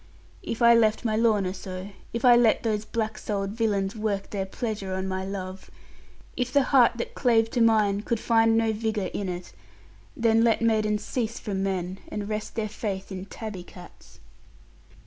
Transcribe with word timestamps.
If 0.41 0.63
I 0.63 0.73
left 0.73 1.05
my 1.05 1.15
Lorna 1.15 1.53
so; 1.53 1.91
if 2.11 2.25
I 2.25 2.35
let 2.35 2.63
those 2.63 2.85
black 2.85 3.19
soul'd 3.19 3.51
villains 3.51 3.95
work 3.95 4.31
their 4.31 4.47
pleasure 4.47 4.95
on 4.95 5.07
my 5.07 5.23
love; 5.23 5.69
if 6.35 6.51
the 6.51 6.63
heart 6.63 6.93
that 6.95 7.13
clave 7.13 7.51
to 7.51 7.61
mine 7.61 8.01
could 8.01 8.19
find 8.19 8.57
no 8.57 8.73
vigour 8.73 9.11
in 9.13 9.29
it 9.29 9.53
then 10.17 10.43
let 10.43 10.59
maidens 10.59 11.05
cease 11.05 11.37
from 11.37 11.61
men, 11.61 11.99
and 12.07 12.27
rest 12.27 12.55
their 12.55 12.67
faith 12.67 13.11
in 13.11 13.25
tabby 13.27 13.61
cats. 13.63 14.19